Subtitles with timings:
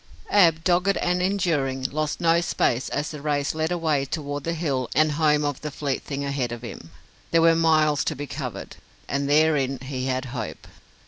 [0.31, 4.89] Ab, dogged and enduring, lost no space as the race led away toward the hill
[4.95, 6.89] and home of the fleet thing ahead of him.
[7.29, 8.77] There were miles to be covered,
[9.07, 10.67] and therein he had hope.